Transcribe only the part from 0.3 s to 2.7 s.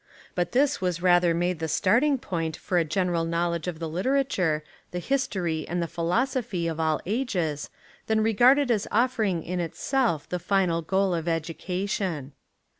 But this was rather made the start ing point